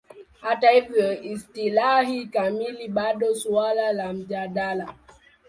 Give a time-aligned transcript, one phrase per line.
[0.41, 4.93] Hata hivyo, istilahi kamili bado suala la mjadala.